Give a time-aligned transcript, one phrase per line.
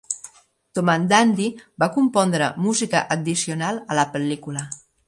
[0.79, 1.51] Tomandandy
[1.83, 4.71] va compondre música addicional a la pel·lícula.